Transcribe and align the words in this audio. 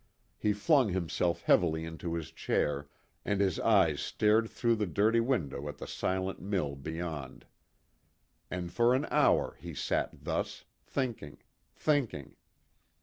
He 0.39 0.51
flung 0.53 0.89
himself 0.93 1.43
heavily 1.43 1.85
into 1.85 2.15
his 2.15 2.31
chair, 2.31 2.89
and 3.23 3.39
his 3.39 3.59
eyes 3.59 4.01
stared 4.01 4.49
through 4.49 4.77
the 4.77 4.87
dirty 4.87 5.19
window 5.19 5.69
at 5.69 5.77
the 5.77 5.85
silent 5.85 6.41
mill 6.41 6.75
beyond. 6.75 7.45
And 8.49 8.73
for 8.73 8.95
an 8.95 9.05
hour 9.11 9.55
he 9.59 9.75
sat 9.75 10.23
thus, 10.23 10.65
thinking, 10.83 11.37
thinking. 11.75 12.35